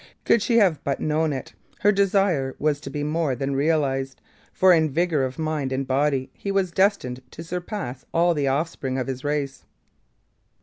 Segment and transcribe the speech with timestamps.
[0.25, 4.19] Could she have but known it, her desire was to be more than realized,
[4.51, 8.97] for in vigour of mind and body he was destined to surpass all the offspring
[8.97, 9.63] of his race.